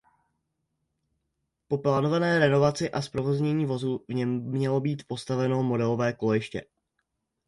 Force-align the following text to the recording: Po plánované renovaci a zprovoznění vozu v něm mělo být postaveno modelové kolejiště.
Po 1.67 1.77
plánované 1.77 2.39
renovaci 2.39 2.91
a 2.91 3.01
zprovoznění 3.01 3.65
vozu 3.65 4.05
v 4.07 4.13
něm 4.13 4.43
mělo 4.43 4.81
být 4.81 5.03
postaveno 5.07 5.63
modelové 5.63 6.13
kolejiště. 6.13 6.63